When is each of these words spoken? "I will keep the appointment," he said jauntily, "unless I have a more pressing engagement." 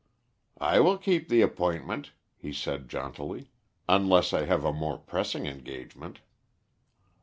"I 0.59 0.79
will 0.79 0.97
keep 0.97 1.29
the 1.29 1.43
appointment," 1.43 2.13
he 2.35 2.51
said 2.51 2.89
jauntily, 2.89 3.51
"unless 3.87 4.33
I 4.33 4.45
have 4.45 4.65
a 4.65 4.73
more 4.73 4.97
pressing 4.97 5.45
engagement." 5.45 6.21